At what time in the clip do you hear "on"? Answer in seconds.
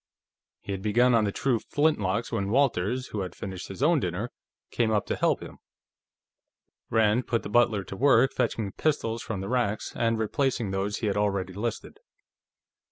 1.13-1.25